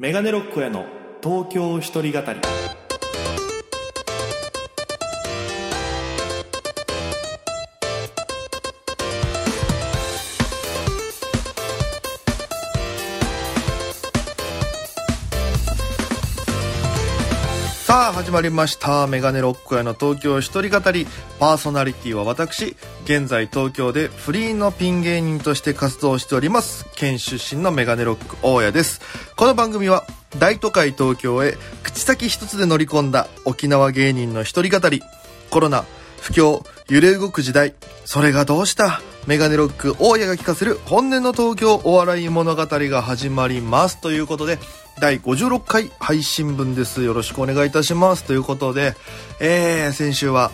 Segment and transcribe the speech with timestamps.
[0.00, 0.86] メガネロックへの
[1.22, 2.40] 東京一人語り。
[18.20, 19.06] 始まりました。
[19.06, 21.06] メガネロックへの東京一人語り。
[21.38, 26.84] パーソナリティは私現在東京でフリーのピン芸人として活動しております。
[26.94, 29.00] 県出身のメガネロック大家です。
[29.36, 30.04] この番組は
[30.38, 35.02] 大都会東京へ口先一つで乗り込んだ沖縄芸人の一人語り。
[35.48, 35.86] コロナ
[36.20, 37.72] 不況揺れ動く時代。
[38.04, 39.00] それがどうした？
[39.26, 44.58] メガネロック大家が聞かせる本音の東京お笑い物語が始まりますということで
[44.98, 47.02] 第56回配信分です。
[47.02, 48.24] よろしくお願いいたします。
[48.24, 48.94] ということで、
[49.38, 50.50] えー、先週は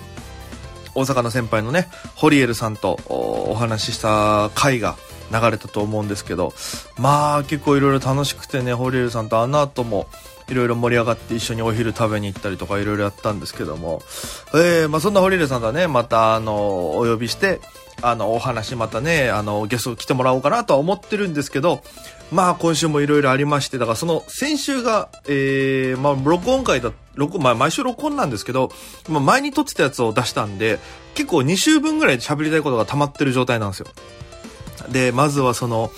[0.94, 4.96] 大阪の先輩のねホリエルさんとおお話しした回が
[5.32, 6.52] 流れたと思うんですけど
[6.98, 10.06] まあ結構いろいろ楽しくてねホリエルさんとあの後も
[10.48, 14.00] いろいろ盛り上がって一緒にお昼食べに行ったりとかいろいろやったんですけども、
[14.54, 17.60] えー、まあそんなホリエルさんとはね、またあの、お呼びして、
[18.02, 21.82] あの、お話またね、あの、ゲスト来てもらおうかなとは思ってるんですけど、
[22.30, 28.70] まあ今週もいろいろありまして、だからその先週が、えー、まあ録音会だ、録まあ毎週録音なんですけど、
[29.08, 30.78] まあ前に撮ってたやつを出したんで、
[31.14, 33.86] 結構2週分ぐらい喋りたいことが溜まってる状態なんですよ。
[34.90, 35.90] で、まずはその、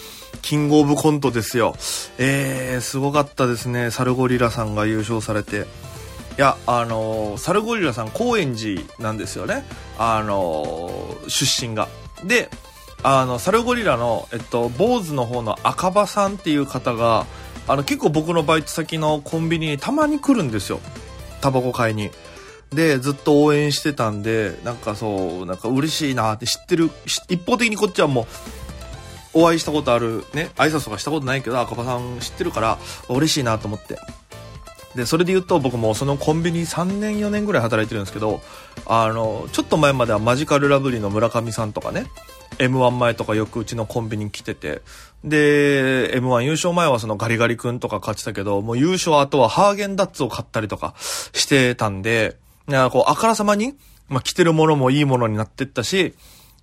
[0.42, 1.74] キングオブコントですよ。
[2.18, 3.90] えー、すごかったですね。
[3.90, 5.66] サルゴリラさんが優勝されて。
[6.38, 9.64] いや、あのー、サルゴリラさん、高円寺なんですよね。
[9.98, 11.88] あのー、出身が。
[12.24, 12.48] で、
[13.02, 17.26] あの、サルゴリラの、えっと、坊主の方の赤羽さんっていう方が、
[17.66, 20.78] あの、結構僕のバイト先のコンビニにたまに来るんですよ。
[21.40, 22.10] タバコ買いに。
[22.72, 26.88] で、ずっと応援してたんで、なんかそう、なんか嬉しいなって知ってる、
[27.28, 28.28] 一方的にこっちはも
[29.34, 32.78] う、お会いしたことある、ね、挨拶とかしたことないけど、赤羽さん知ってるから、
[33.08, 33.98] 嬉しいなと思って。
[34.94, 38.40] で、それで言うと僕もそのコンビニ3年4年ぐらい働いてるんですけど、
[38.86, 42.06] あの、ちょっと前まではマジカルラブリーの村上さんとかね、
[42.58, 44.82] M1 前とかよくうちのコンビニ来てて、
[45.24, 53.74] で、M1 優勝前はそのガリガリ君とか勝ってたけど、もう優勝後はハーゲンダッツを買ったりとかしてたんで、なんかこう、あからさまに、
[54.08, 56.14] まあ、着てるものもいいものになってったし、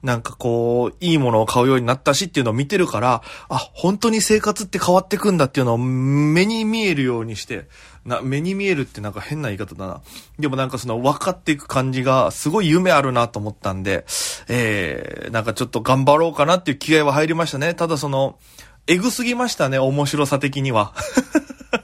[0.05, 7.67] なんかこう、いいものを買うようになったしっていうのを見てるから、あ、本当に生活って変わってくんだっていうのを目に見えるようにして、
[8.05, 10.01] な、目に見えるってなんか変な言い方だな。
[10.37, 14.05] でもなんかその分かっていく感じがすごい夢あるなと思ったんで、
[14.47, 17.73] えー、なんかちょっと頑張ろうかなっていう気合は入りましたね。
[17.73, 18.37] ただその、
[18.85, 20.93] エグすぎましたね、面白さ的には。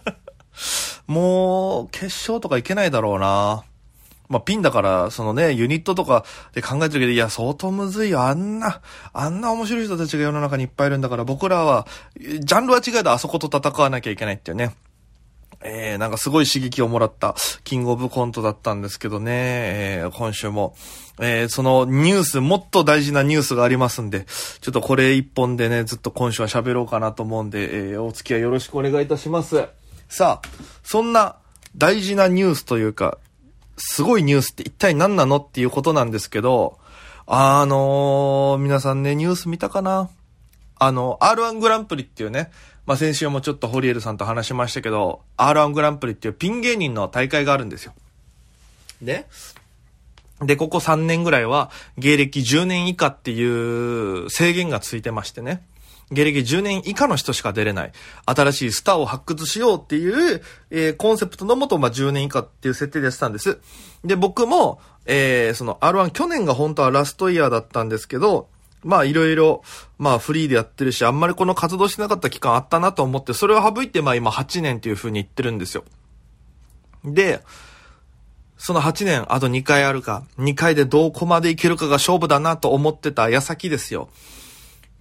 [1.08, 3.64] もう、決勝とかいけないだろうな。
[4.32, 8.22] まあ、ピンだから、そのね、ユニットとかで考えてるけど、いや、相当むずいよ。
[8.22, 8.80] あんな、
[9.12, 11.86] あんな面白い人たちが世の中にいっぱいいるんだから、僕らは、
[12.18, 14.74] ジャンルは違えどあそこと戦わなきゃいけないっていうね。
[15.64, 20.76] えー、なんかすごい刺激をもらったキングオブコントだったんですけどね、えー、今週も、
[21.20, 24.26] えー、そのニュース、もっと大事なニュースがありますんで、
[24.62, 29.68] ちょっとこれ一本でね、ずっと今週は喋ろうかなと思うんで、えー、お付き合いよろしくお願いいたします。
[30.10, 30.50] さあ、
[30.84, 31.36] そんな
[31.78, 33.18] 大事なニュースというか、
[33.78, 36.78] すごいニュースって一体何なのっていうことなんですけど、
[37.26, 40.10] あのー、皆さんね、ニュース見たかな？
[40.78, 42.52] あの、R1 グランプリっていうね、
[42.86, 47.94] まあ、先週もちょっとホリエルさんと話しましたけど、R1 グランプリっていうピン芸人の大会があるんですよ。
[49.02, 49.28] で、
[50.42, 55.64] で、ここ3年ぐらいは、芸歴10年以下っていう制限がついてましてね。
[56.12, 57.92] 芸歴10年以下の人しか出れない、
[58.26, 63.60] 新しいスターを発掘しようっていう、えー、コンセプトのもと、まあ、10年以下っていう設定でやってたんです。
[64.04, 68.50] で、僕も、えー、その R1 去年が本当はラストイヤーだったんですけど、
[68.84, 69.64] まあいろいろ、
[70.00, 75.84] まあフリーでやってるし、あんまりこの活動してなかった期間あったなと思って、それを省いてまあ今8年っていう風に言ってるんですよ。
[77.06, 77.42] で、
[78.58, 84.10] その8年、あと2回あるか、2回でどこまでいけるかが勝負だなと思ってた矢先ですよ。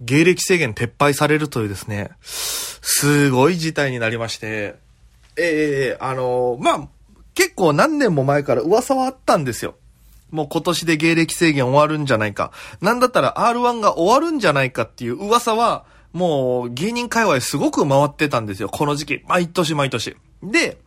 [0.01, 4.75] 芸歴制限撤廃されるというですね、すごい事態になりまして、
[5.37, 6.87] ええー、あのー、まあ、
[7.35, 9.75] 結構何年も前から噂はあったんですよ。
[10.31, 12.51] もう今年で芸歴制限終わるんじゃないか。
[12.81, 18.69] なんだったら R1 が終わるんじゃないかっていう噂は、もう芸人界隈すごく回ってたんですよ。
[18.69, 19.21] この時期。
[19.27, 20.17] 毎年毎年。
[20.43, 20.79] で、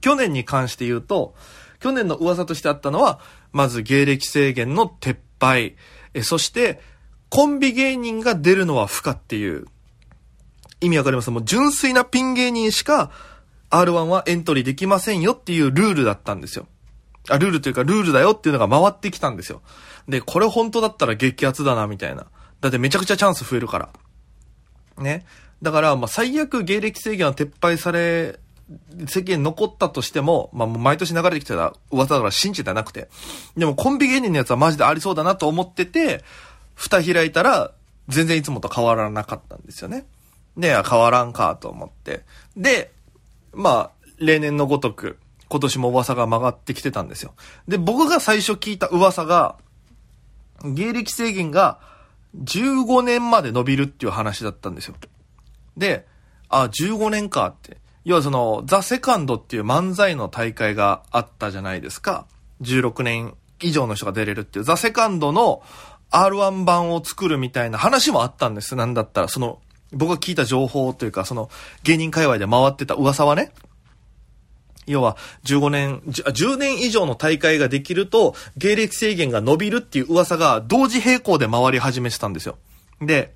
[0.00, 1.34] 去年に関して言うと、
[1.80, 3.20] 去年の噂としてあったのは、
[3.52, 5.76] まず芸歴制限の撤廃。
[6.14, 6.80] え、そして、
[7.28, 9.66] コンビ芸人が出るのは不可っていう、
[10.80, 11.30] 意味わかります？
[11.30, 13.10] もう純粋なピン芸人しか
[13.70, 16.66] R1 はエントリーできませんよっていうルールだったんですよ。
[17.28, 19.62] あ、ルールというかルールだよっていうのが回ってきたんですよ。
[20.06, 22.26] で、これ本当だったら激アツだな、みたいな。
[22.60, 23.88] だってめちゃくちゃチャンス増えるから。
[24.98, 25.26] ね。
[25.62, 28.38] だから、まあ、最悪芸歴制限は撤廃され、
[29.08, 33.08] 世間残ったとしても、まあ、もう毎年流れてきてた噂だから信じてなくて。
[33.56, 36.22] でもコンビ芸人のやつはマジでありそうだなと思ってて、
[36.76, 37.72] 蓋開いたら、
[38.08, 40.06] 全然いつもと変わらなかったんですよね。
[40.56, 42.22] で、変わらんかと思って。
[42.56, 42.92] で、
[43.52, 45.18] まあ、例年のごとく、
[45.48, 47.34] 今年も噂が曲がってきてたんですよ。
[47.66, 49.56] で、僕が最初聞いた噂が、
[50.64, 51.80] 芸歴制限が
[52.44, 54.94] 15年まで伸びるっていう話だったんですよ。
[55.76, 56.06] で、
[56.48, 57.78] あ、15年かって。
[58.04, 62.26] 要はその、ザ・セカンドっていう漫才の大会があったじゃないですか。
[62.62, 65.62] 16年以上の人が出れるっていう、ザ・セカンドの
[66.16, 68.74] R1 版を作るみたいな話もあったんです。
[68.74, 69.60] なんだったら、その、
[69.92, 71.50] 僕が聞いた情報というか、その、
[71.82, 73.52] 芸人界隈で回ってた噂はね。
[74.86, 82.56] 要は、15年、10年以上の大会ができると、芸歴制限が伸びるっていう噂が同時並行で回り始めてたんですよ。
[83.00, 83.34] で、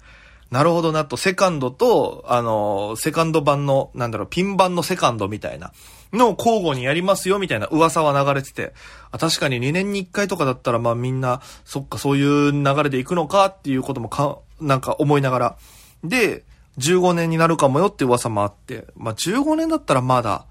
[0.50, 5.72] なるほどなと、セカンドと、あの、セカンド版の、なんだろう、ピン版のセカンドみたいな、
[6.12, 8.72] の交互にやりますよ、みたいな噂は流れてて、
[9.12, 15.56] あ確かに2年に1回とかだったら、まあみんな、そっか、そういう流れで行くのかっていうこともか、なんか思いながら。
[16.04, 16.44] で、
[16.78, 20.46] 15年になるかもよって噂もあって、まあ15年だったらまだ、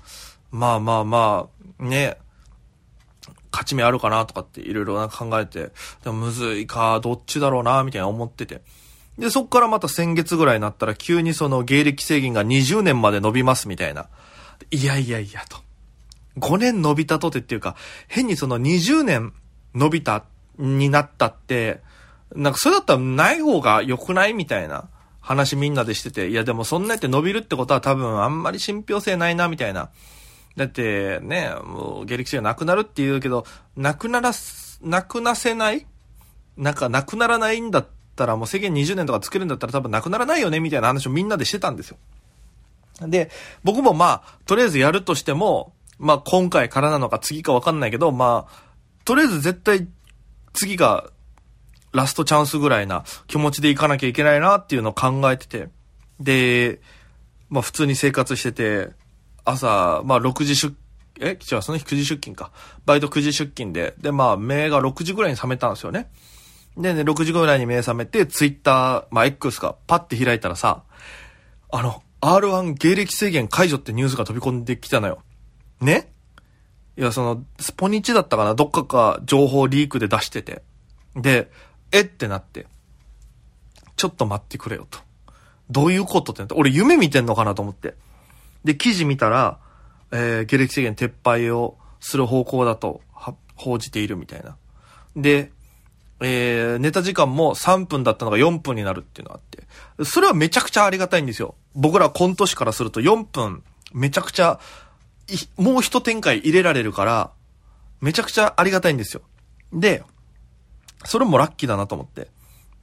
[0.52, 1.48] まあまあま
[1.80, 2.18] あ、ね、
[3.52, 5.72] 勝ち目あるかなとかっていろいろ考えて、
[6.04, 8.62] でもむずいか、どっちだろうな、みたいな思ってて。
[9.18, 14.08] で、そっからまた先月ぐらいになったら急にその芸歴制限が20年まで伸びますみたいな。
[14.72, 15.58] いやいやいやと。
[16.38, 17.76] 5年伸びたとてっていうか、
[18.08, 19.34] 変にその20年
[19.74, 20.26] 伸びた、
[20.58, 21.82] になったって、
[22.36, 24.90] なんかそれだったらない方が良くないみたいな
[25.22, 29.90] 話みんなでしてて、いやでもそんなやって伸びるってことは多分あんまり信憑性ないなみたいな。
[30.56, 33.46] だってね、もう芸歴制限なくなるって言うけど、
[33.78, 34.32] なくなら、
[34.82, 35.88] なくなせない？
[36.58, 41.98] なんかなくならないんだったらもう制限20年とか作るんだったら多分なくならないよねみたいな話をみんなでしてたんですよ。
[43.02, 43.32] で、
[43.64, 48.70] 僕もまあ、とりあえずやるとしても、まあ今回からなのか次かわかんないけど、まあ、
[49.06, 49.88] とりあえず絶対
[50.54, 51.10] 次が
[51.92, 55.70] ラストチャンスぐらいな気持ちでいかなきゃいけないなっていうのを考えてて。
[56.20, 56.82] で、
[57.50, 58.90] まあ普通に生活してて、
[59.46, 60.74] 朝、まあ6時出、
[61.22, 61.32] え？
[61.32, 62.52] 違う、その日9時出勤か。
[62.86, 63.94] バイト9時出勤で。
[64.00, 66.10] で、まあ目が6時ぐらいに覚めたんですよね。
[66.78, 70.84] でね、6時ぐらいに目覚めて、ツイッター、まあ X がパッて開いたらさ、
[71.72, 75.24] あの、R1 芸歴制限解除ってニュースが飛び込んできたのよ。
[75.82, 76.12] ね？
[76.98, 78.56] いや、その、スポニチだったかな？
[78.56, 80.62] どっかか情報リークで出してて。
[81.16, 81.50] で、
[81.92, 82.68] えってなって。
[83.96, 85.00] ちょっと待ってくれよと。
[85.70, 87.96] どういうことってなって、俺夢見てんのかなと思って。
[88.64, 89.60] で、記事見たら、
[90.12, 93.02] えー、下歴制限撤廃をする方向だと、
[93.56, 94.58] 報じているみたいな。
[95.16, 95.52] で、
[96.22, 99.42] えー、ネタ時間も3分だったのが4分になるっていうのがあっ
[99.98, 100.06] て。
[100.06, 101.56] それはめちゃくちゃありがたいんですよ。
[101.76, 103.64] 僕らコント師からすると4分、
[103.94, 104.60] めちゃくちゃ、
[105.58, 107.32] もう一展開入れられるから、
[108.02, 109.22] めちゃくちゃありがたいんですよ。
[109.74, 110.04] で、
[111.06, 112.28] それもラッキーだなと思って。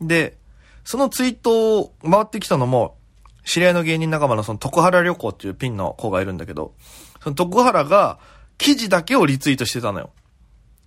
[0.00, 0.36] で、
[0.84, 2.96] そのツイートを回ってきたのも、
[3.44, 6.74] 知り合いの芸人仲間のその徳原旅行っていうピンの子がいるんだけど、
[7.22, 8.18] その徳原が
[8.58, 10.10] 記事だけをリツイートしてたのよ。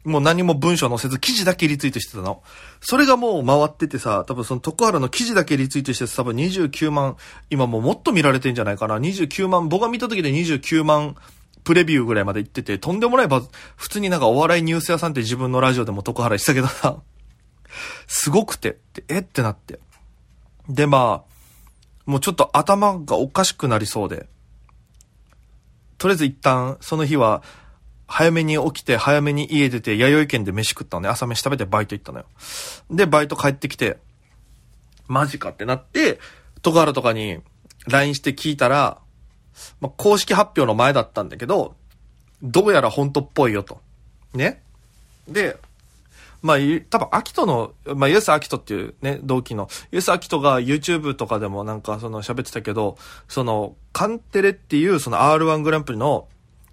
[0.05, 2.41] もう何も文章載せず記事だけリツイートしてたの。
[2.79, 7.17] それがもう回っててさ、多分その徳原の記事だけリツイートしてて多分29万、
[7.49, 8.97] 今もうもっと見られてんじゃないかな。
[8.97, 11.15] 29万、僕が見た時で29万
[11.63, 13.41] プレビューぐらいまで行ってて、とんでもないば、
[13.75, 16.97] 普通になんかお笑いニュース屋さんって自分のラジオでも徳原したけどさ、
[18.07, 18.77] すごく、て
[19.07, 19.79] えってなって。
[20.67, 21.29] で、まあ、
[22.09, 24.27] もうちょっと頭がおかしくなりそうで、
[25.97, 27.43] とりあえず一旦、その日は、
[28.09, 31.09] 早めに起きて、早めに家出て、弥生県で飯食ったのね。
[31.09, 32.25] 朝飯食べてバイト行ったのよ。
[32.89, 33.97] で、バイト帰ってきて、
[35.07, 36.19] マジかってなって、
[36.63, 37.39] 徳原とかに
[37.87, 38.97] LINE して聞いたら、
[39.79, 41.75] まあ、公式発表の前だったんだけど、
[42.41, 43.79] どうやら本当っぽいよと。
[44.33, 44.63] ね。
[45.27, 45.57] で、
[46.41, 46.57] まあ、
[46.89, 52.97] 多分、アキトの、まあ、イエス・アキトっていうね、同期の、イエス・アキトが YouTube とかでもなんかその喋ってたけど、
[53.27, 56.27] その、カンテレっていうその R1 グランプリの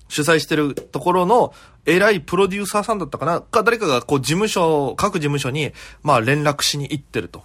[0.09, 1.53] 主催してるところの
[1.85, 3.41] 偉いプロデューサーさんだったかな？
[3.41, 5.73] か、誰かがこう事務所、各事務所に、
[6.03, 7.43] まあ連絡しに行ってると。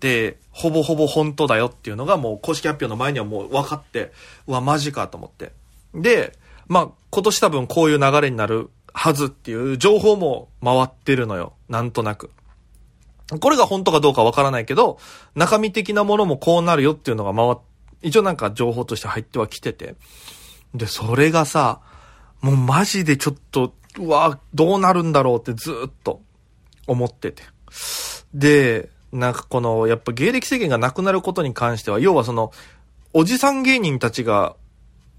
[0.00, 4.12] で、ほぼほぼ本当だよっていうのがもう公式発表の前にはもう分かって、
[4.46, 5.52] うわ、マジかと思って。
[5.94, 11.52] で、まあ今年多分こういう流れになるはずっていう情報も回ってるのよ。
[11.68, 12.30] なんとなく。
[13.40, 14.98] これが本当かどうかわからないけど、
[15.34, 17.56] 中身的なものもこうなるよっていうのが回っ、
[18.02, 19.94] 一応なんか情報として入ってはきてて。
[20.74, 21.80] で、それがさ、
[22.40, 26.22] もうマジでちょっと、うわ、どうなるんだろうってずっと
[26.86, 27.42] 思ってて。
[28.34, 32.52] で、なんかこの、やっぱ芸歴制限がなくなることに関しては、要はその、
[33.12, 34.54] おじさん芸人たちが、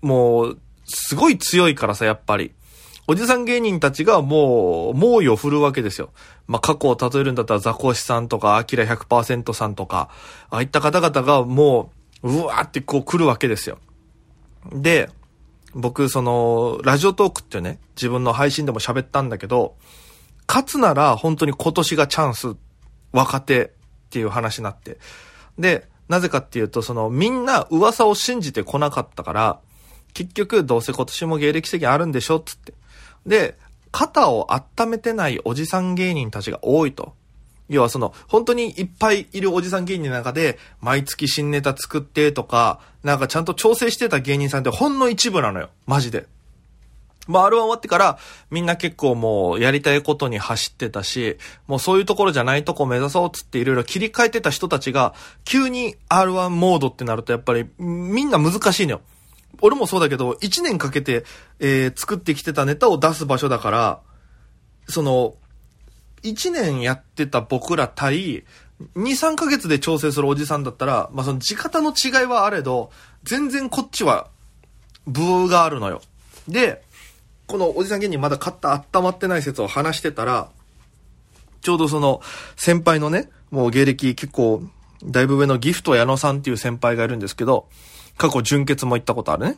[0.01, 2.53] もう、すごい強いからさ、やっぱり。
[3.07, 6.11] おじさん芸人たちがもう、猛威を振るわけですよ。
[6.47, 10.09] まあ、過去を例えるんだったらザコシさんとか、アキラ100%さんとか、
[10.49, 11.91] ああいった方々がも
[12.23, 13.79] う、うわーってこう来るわけですよ。
[14.71, 15.09] で、
[15.73, 19.75] 僕、その、ラジオトークってね、自分の配信でも喋ったんだけど、
[20.47, 22.55] 勝つなら本当に今年がチャンス、
[23.13, 23.69] 若手っ
[24.09, 24.97] ていう話になって。
[25.57, 29.59] で、なぜかっていうと、その、みんな噂を信じてこなかったから、
[30.13, 32.73] 結局、どうせ今年も芸歴制限あるんでしょつって。
[33.25, 33.57] で、
[33.91, 37.13] 肩を温めてないおじさん芸人たちが多いと。
[37.71, 45.69] 要はその、本当にいっぱいいるおじさん芸人の中で、毎月新ネタ作ってとか、なんかちゃんと調整してた芸人さんってほんの一部なのよ。
[45.87, 46.27] マジで。
[47.27, 55.13] まあ、R1 終わってから、みんな結構もうやりたいことに走ってたし、もうそういうところじゃないとこ目指そうっつっていろいろ切り替えてた人たちが、
[55.45, 59.01] 急に R1 モードってなるとやっぱりみんな難しいのよ。
[59.61, 61.23] 俺もそうだけど、1年かけて、
[61.59, 63.99] えー、作ってきてたネタを出す場所だから、
[64.89, 65.35] その、
[66.23, 68.43] 1年やってた僕ら対、
[68.95, 72.91] 2、3ヶ月で調整するおじさんだったら、まあその地方の違いはあれど、
[73.23, 74.27] 全然こっちは、
[75.07, 76.01] ブーがあるのよ。
[76.47, 76.83] で、
[77.47, 80.49] このおじさん芸人まだ肩温まってない説を話してたら、
[81.61, 82.21] ちょうどその
[82.55, 84.63] 先輩のね、もう芸歴結構
[85.03, 87.67] だいぶ上のギフト矢野さんっていう先輩がいるんですけど、
[88.17, 89.57] 過去純潔も行ったことあるね。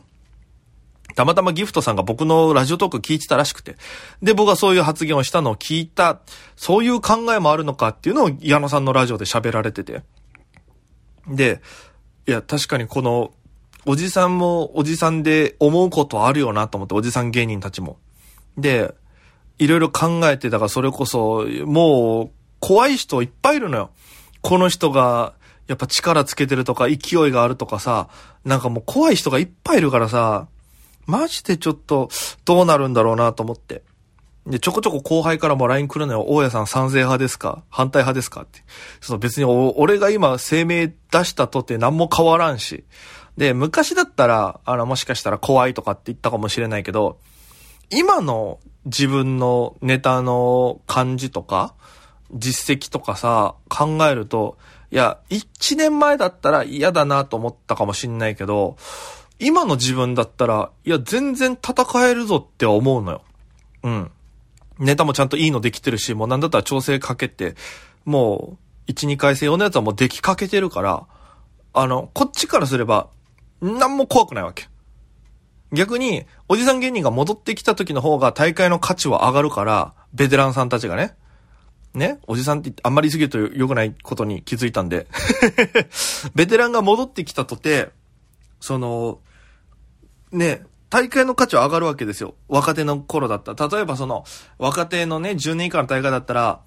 [1.14, 3.76] たまたまギフトさんが僕のラジオトーク聞いてたらしくて。
[4.22, 6.20] で、僕がそういう発言をしたのを聞いた、
[6.56, 10.02] そういう考えもあるのかっていうのを矢野さんのラジオで喋られてて。
[11.28, 11.60] で、
[12.26, 13.32] いや、確かにこの
[13.86, 17.98] おじさんもおじさんで思うことあるよなと思って、おじさん芸人たちも。
[18.56, 18.94] で、
[19.58, 22.30] いろいろ考えて、だからそれこそ、もう、
[22.60, 23.90] 怖い人いっぱいいるのよ。
[24.40, 25.34] この人が、
[25.66, 28.08] やっぱ力つけてるとか、勢いがあるとかさ、
[28.44, 30.48] なんかもう怖い人がいっぱいいるからさ、
[31.06, 32.08] マジでちょっと、
[32.44, 33.82] どうなるんだろうなと思って。
[34.46, 36.24] で、ちょこちょこ後輩からも LINE 来るのよ。
[36.28, 37.64] 大家さん賛成派ですか？
[37.70, 38.42] 反対派ですか？
[38.42, 38.60] って。
[39.00, 42.84] その別に俺が今声明出したとって何も変わらんし。
[43.38, 47.18] で、昔だったら、あの、もしかしたら怖いとかって言ったかもしれないけど、
[47.90, 51.74] 今の自分のネタの感じとか、
[52.32, 54.58] 実績とかさ、考えると、
[54.90, 58.76] いや、一年前だったら嫌だなと思ったかもしんないけど、
[59.38, 63.22] 今の自分だったら、いや、全然戦えるぞって思うのよ。
[63.82, 64.10] うん。
[64.78, 67.54] ネタもちゃんといいのできてるし、もうなんだったら調整かけて、
[68.04, 71.06] もう、1、2回戦用のやつはもうできかけてるから、
[71.72, 73.08] あの、こっちからすれば、
[73.60, 74.68] なんも怖くないわけ。
[75.72, 81.14] 逆に、おじさん芸人が戻ってきた時の方が大会の価値は上がるから、ベテランさんたちがね。
[81.94, 85.06] ねおじさんってあんまり言い過ぎると良くないことに気づいたんで。
[86.34, 87.90] ベテランが戻ってきたとて、
[88.60, 89.20] その、
[90.32, 92.34] ね、大会の価値は上がるわけですよ。
[92.48, 93.54] 若手の頃だった。
[93.68, 94.24] 例えばその、
[94.58, 96.60] 若手のね、10年以下の大会だったら、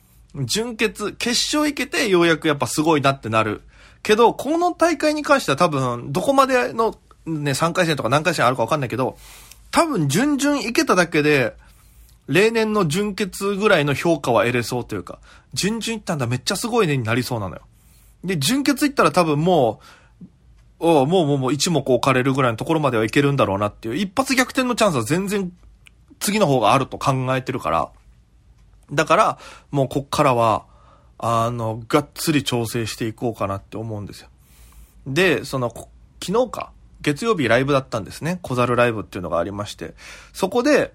[0.45, 3.61] 準決、決勝行けてようやくやっぱすごいなってなる。
[4.03, 9.17] けど、この大会に関しては多分、どこまでのね、3回戦とか何回戦あるかわかんないけど、
[9.71, 11.55] 多分、準々いけただけで、
[12.27, 15.19] 例年の準決ぐらいの評価は得れそうというか、
[15.53, 17.61] 準々いったんだめっちゃすごいねになりそうなのよ。
[18.23, 19.85] で、準決いったら多分もう、
[20.79, 25.51] もうもうもう一目置かれるぐらいのところまではいけるんだろうなっていう、一発逆転のチャンスは全然
[26.19, 27.89] 次の方があると考えてるから、
[28.91, 29.39] だから、
[29.71, 30.65] もうこっからは、
[31.17, 34.29] あの、がっつり調整していこうかなって思うんですよ。
[35.07, 35.69] で、その、
[36.23, 38.39] 昨日か、月曜日ライブだったんですね。
[38.41, 39.93] 小猿ライブっていうのがありまして。
[40.33, 40.93] そこで、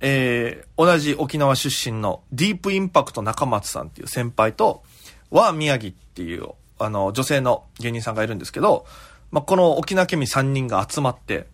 [0.00, 4.82] えー、同じ沖縄出身のディープインパクト中松さんっていう先輩と、
[5.30, 6.48] は宮城っていう、
[6.78, 8.86] あの、女性の芸人さんがいるんですけど、
[9.34, 11.48] まあ、この沖縄県民3人が集まって、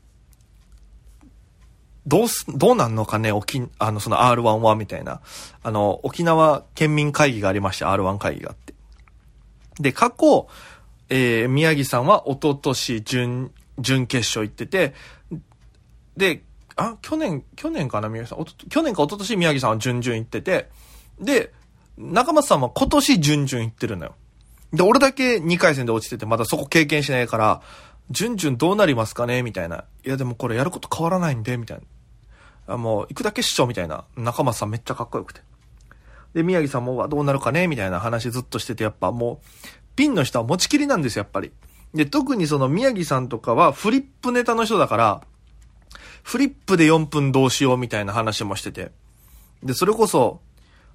[2.07, 5.23] どうす、どうなんのかね、沖、あの、その R1 はみたいな。
[5.63, 8.75] あの、沖縄県民会議がありまして、R1 会議があって。
[9.81, 10.47] で、過去、
[11.09, 14.93] えー、宮城さんは一昨年準、準決勝行ってて、
[16.19, 16.43] で、
[16.77, 18.69] あ、去年、去年かな、宮城さん。
[18.69, 20.69] 去年か一昨年宮城さんは準々行ってて、
[21.19, 21.51] で、
[21.97, 24.15] 中松さんは今年準々行ってるのよ。
[24.73, 27.63] で、俺だけ2回戦で落ちてて、まだそこ経験しないから、
[28.11, 29.43] 準々どうなりますかね？
[29.43, 29.85] みたいな。
[30.05, 31.79] いや、でもこれやること変わらないんで、みたい
[32.67, 32.75] な。
[32.75, 34.05] あもう、行くだけ師匠みたいな。
[34.17, 35.41] 中松さんめっちゃかっこよくて。
[36.35, 37.67] で、宮城さんも、どうなるかね？
[37.67, 39.47] みたいな話ずっとしてて、やっぱもう、
[39.97, 41.53] ピンの人は持ちきりなんですよ、やっぱり。
[41.95, 45.23] で、特にその宮城さんとかはフリップネタの人だから、
[46.23, 48.93] フリップで4分どうしようみたいな話もしてて。
[49.63, 50.41] で、それこそ、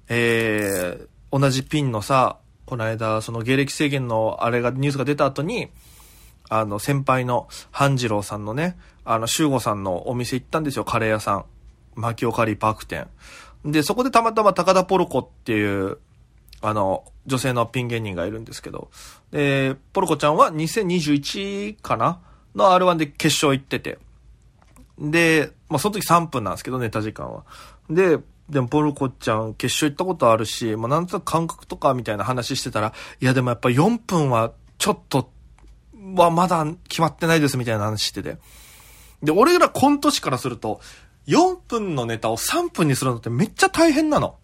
[0.08, 5.68] えー、同じピンのさ、この間、その芸歴制限のあれが、ニュースが出た後に、
[6.48, 11.44] あの、先輩の半次郎さんのね、あの、修吾さんのお店行ったんですよ、カレー屋さん。
[11.94, 13.08] マキオカリーパーク店。
[13.64, 15.98] で、そこでたまたま高田ポルコっていう、
[16.60, 18.90] あの、女性のピン芸人がいるんですけど、
[19.30, 22.20] で、ポルコちゃんは2021かな？
[22.54, 23.98] の R1 で決勝行ってて。
[24.98, 27.44] で、まあ、その時3分なんですけど、ネタ時間は。
[27.90, 35.30] で、でも、ポルコちゃん決勝行ったことあるし、まあ、なんとなく感覚とかみたいな話してたら、いや、でもやっぱ4分はちょっと、
[36.14, 38.38] はまだ決まってないですみたいな話してて。
[39.22, 40.80] で、俺らコント師からすると、
[41.26, 44.36] 4分のネタを3分にするのってめっちゃ大変なの。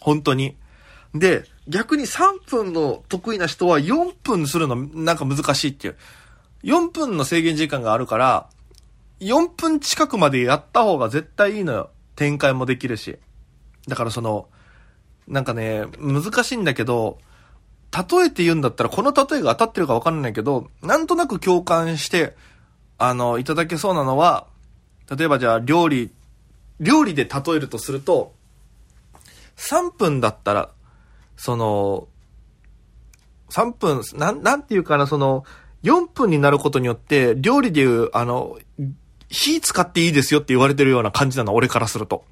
[0.00, 0.56] 本当に。
[1.14, 5.96] で、逆に3分の得意な人は4分するのなんか難しいっていう。
[6.64, 8.48] 4分の制限時間があるから、
[9.20, 11.90] 4分近くまでやった方が絶対いいのよ。
[12.16, 13.18] 展開もできるし。
[13.88, 14.48] だからその、
[15.26, 17.18] なんかね、難しいんだけど、
[17.92, 22.36] 例えて言うんだったら、この例えが当たってるかわかんないけど、なんとなく共感して、
[22.98, 24.46] あの、いただけそうなのは、
[25.16, 26.12] 例えばじゃあ料理、
[26.78, 28.34] 料理で例えるとすると、
[29.56, 30.70] 3分だったら、
[31.36, 32.08] その、
[33.50, 35.44] 3分、なん、なんていうかな、その、
[35.82, 38.58] 4分になることによって、料理でいう、あの、
[39.30, 42.24] 火使っていいですよって言われてるような感じなの、俺からすると。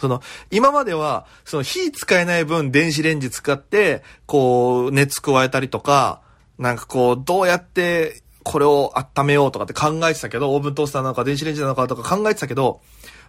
[0.00, 6.22] その、今までは、その火使えない分電子レンジ使って、こう、熱加えたりとか、
[6.58, 12.80] なんかこう、どうやってこれを温めようとかって考えてたけど、オーブントースターなのか電子レンジなのかとか考えてたけど、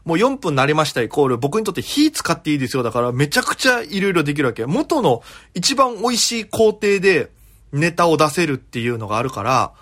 [0.05, 2.83] もう4分なりましたイコール、僕にとって火使っていいですよ。
[2.83, 4.65] だからめちゃくちゃ色々できるわけ。
[4.65, 5.21] 元の
[5.53, 7.31] 一番美味しい工程で
[7.73, 9.73] ネタを出せるっていうのがあるから、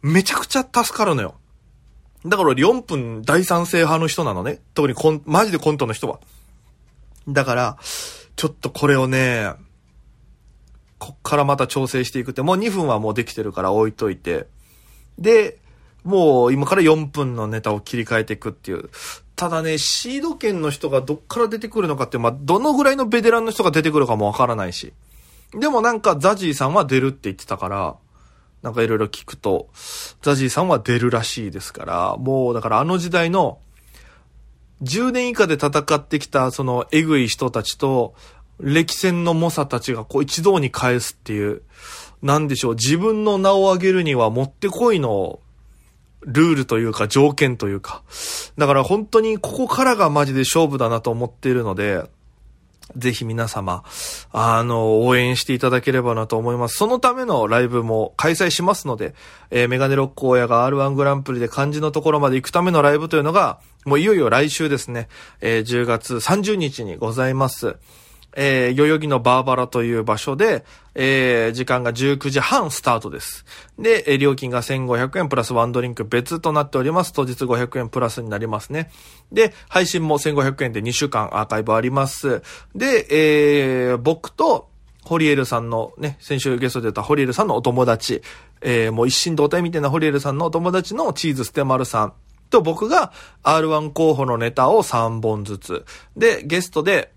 [0.00, 1.34] めちゃくちゃ助かるのよ。
[2.26, 4.60] だから4分第三世派の人なのね。
[4.74, 6.18] 特にコン、マジでコントの人は。
[7.28, 7.78] だから、
[8.36, 9.52] ちょっとこれをね、
[10.98, 14.46] こっからまた調整していくって、もう2分はもうできてるから置いといて。
[15.18, 15.58] で、
[16.04, 18.90] もう今から4分のネタを切り替えていくっていう。
[19.34, 24.92] ただね、シード権の人がどっから出てくるのかって、まあ、どのぐらいのベテランの人が出てくるかもわからないし。
[25.52, 27.96] でもなんかザジーさんは出るって言ってたから、
[28.66, 29.68] なんかいろいろ聞くと、
[30.22, 33.60] ザジーさんは出るらしいですから、もうだからあの時代の、
[34.82, 38.16] 10年以下で戦ってきたそのえぐい人たちと、
[38.58, 41.62] 歴戦の猛者たちがこう一堂に返すっていう、
[42.22, 45.38] なんでしょう、自分の名を上げるにはもってこいの
[46.22, 48.02] ルールというか条件というか。
[48.58, 52.02] だから本当にここからがマジで勝負だなと思っているので、
[52.94, 53.82] ぜひ皆様、
[54.32, 56.76] あの、応援していただければなと思います。
[56.76, 59.14] そのためのライブも開催しますので、
[59.50, 65.08] えー、メガネロック親が R1 グランプリで漢字のところまで行くためのライブというのが、もういよいよ来週ですね、
[65.40, 67.76] えー、10月30日にございます。
[68.36, 73.44] えー、代々木のバーバラという場所で、えー、時間が19時半スタートです。
[73.78, 77.12] で、えー、料金が1500円プラスワンドリンク別となっております。
[77.12, 78.90] 当日500円プラスになりますね。
[79.32, 82.42] で、配信も1500円で2週間アーカイブあります。
[82.74, 84.68] で、えー、僕と、
[85.02, 88.22] ホリエルさんのね、先週ゲストで出たホリエルさんのお友達、
[88.60, 92.12] えー、もう一心同体みたいなホリエルさんのお友達のチーズステマルさん
[92.50, 93.12] と僕が
[93.44, 95.84] R1 候補のネタを3本ずつ。
[96.16, 97.12] で、ゲストで、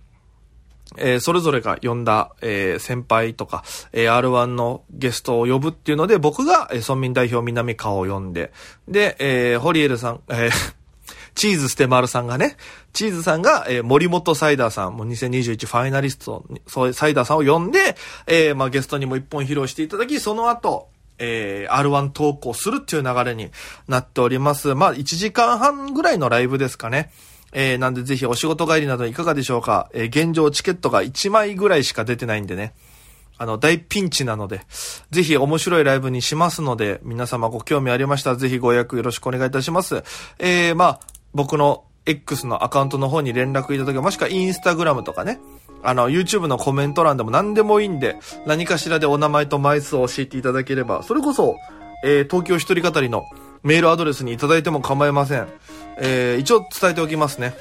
[0.97, 8.51] えー、それぞれが呼んだ、えー、先輩とか、えー、R1 のゲストを呼ぶっていうので、僕が、えー、村民代表南川を呼んで、
[8.87, 10.51] で、えー、ホリエルさん、えー、
[11.35, 12.57] チーズステマルさんがね、
[12.91, 23.51] チーズさんが、えー、森本サイダーさん、もう2021ファイナリスト、そうサイダーさんを呼んで、えー、まあ、ゲストにも一本披露していただき、その後、えー、R1 投稿するっていう流れに
[23.87, 24.73] なっております。
[24.73, 27.11] まあ、1時間半ぐらいのライブですかね。
[27.51, 29.89] えー、なんでぜひお仕事帰りなどいかがでしょうか。
[29.93, 32.73] えー、現状チケットが1枚ぐらいしか出てないんでね。
[33.37, 34.61] あの、大ピンチなので、
[35.11, 40.03] ぜひ面白いライブにしますので、皆様ご興味ありましたらぜひご予約よろしくお願いいたします。
[40.39, 40.99] えー、まあ、
[41.33, 45.39] 僕の X のアカウントの方に連絡いただけもしくはインスタグラムとかね、
[45.83, 51.55] あの、YouTube のコメント欄でも何でもいいんで、何かしらでお名前と枚数を教えていただければ、それこそ、
[52.03, 53.23] えー、東京一人語りの
[53.63, 55.47] メールアドレスにいただいても構いません。
[55.99, 57.53] えー、一応伝えておきますね。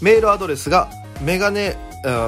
[0.00, 0.90] メールアドレスが、
[1.22, 1.76] メガネ、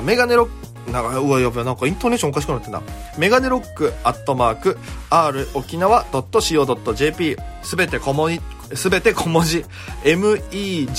[0.04, 2.80] メガネロック、なんか、うわ、やべなんかイントネーションおかしくなってんな。
[3.18, 4.78] メガネロックアットマーク、
[5.10, 8.40] r 沖縄 .co.jp、すべて小文字、
[8.76, 9.64] すべて小文字、
[10.04, 10.92] megane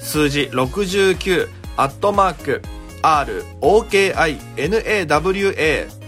[0.00, 2.62] 数字69、アットマーク、
[3.02, 4.42] r, okinawa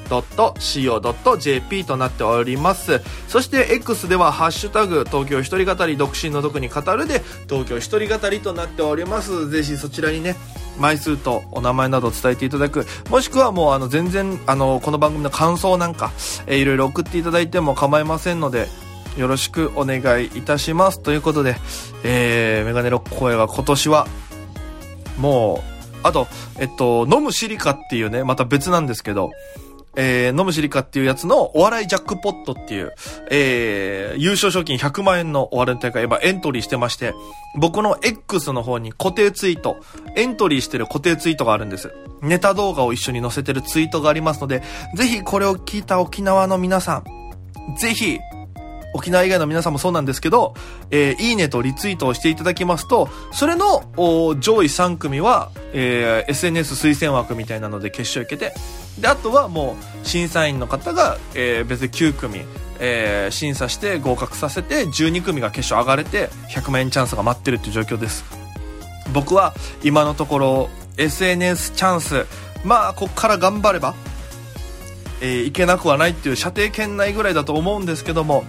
[0.08, 3.00] .co.jp となっております。
[3.28, 9.48] そして X ではハッシュタグ東京一人語り独身の毒に語るで東京一人語りとなっております。
[9.50, 10.36] ぜひそちらにね、
[10.78, 16.12] 枚数とお名前などを伝えていただく、もしくはもうあの全然あのこの番組の感想なんか、
[16.46, 18.68] えー、いろいろ送っていただいても構いませんので、
[19.16, 21.00] よろしくお願いいたします。
[21.00, 21.56] ということで、
[22.02, 24.08] えー、メガネロック声が今年は、
[25.18, 26.26] もう、あと、
[26.58, 29.30] えっと、飲むシリカっていうね、また別なんですけど、
[29.96, 32.92] えー、飲むシリカっていうやつのお笑いジャックポットっていう、
[33.30, 37.14] えー、優勝賞金100万円のお笑い大会、今エントリーしてまして、
[37.59, 39.76] 僕の X の方に固定ツイート、
[40.16, 41.92] エントリーしてる固定ツイートがあるんです。
[42.22, 44.62] ネタ動画を一緒に載せてるツイートがありますので、
[44.94, 47.04] ぜひこれを聞いた沖縄の皆さん、
[47.78, 48.18] ぜひ、
[48.94, 50.54] 沖縄以外の皆さんもそうなんですけど、
[50.90, 53.83] えー、いいねとリツイートをしていただきますと、それの
[54.38, 58.54] 上位3組は、えー、SNS 推薦枠みたいなので決勝行けて、
[58.98, 62.42] で、あとはもう審査員の方が、えー、別に9組、
[62.78, 68.24] えー、審査して合格させて12組が決勝上がれて100万円チャンスが待ってるっていう状況です。
[69.12, 72.26] 僕は今のところ SNS チャンス
[72.64, 73.94] まあこっから頑張れば、
[75.20, 78.44] えー、いけなくはないっていう射程圏内ぐらいだと思うんですけども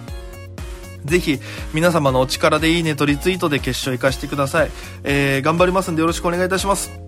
[1.04, 1.38] ぜひ
[1.72, 4.70] 皆様のお力でいいねとリツイートで決勝行かしてください、
[5.04, 7.05] えー、頑張りますんでよろしくお願いいたします。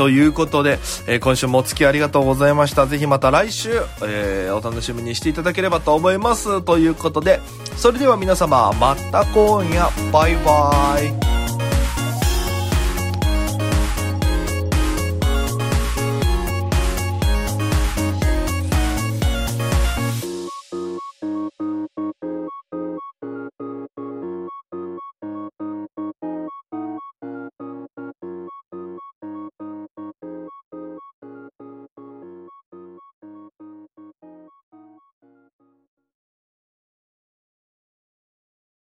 [0.00, 2.86] ということで、えー、今週もお付き合いありがとうございました。
[2.86, 6.62] ぜひまた来週、えー、お楽しみにしていただければと思います。
[6.62, 7.38] ということで、
[7.76, 11.29] それでは皆様、また今夜、バイバイ。